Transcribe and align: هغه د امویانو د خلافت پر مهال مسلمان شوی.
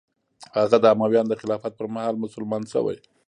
هغه 0.57 0.77
د 0.83 0.85
امویانو 0.93 1.31
د 1.31 1.35
خلافت 1.41 1.71
پر 1.79 1.87
مهال 1.95 2.15
مسلمان 2.23 2.63
شوی. 2.73 2.97